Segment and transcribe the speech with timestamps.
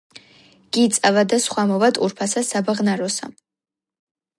[0.77, 3.35] გი წავა და სხვა მოვა ტურფასა საბაღნაროსა;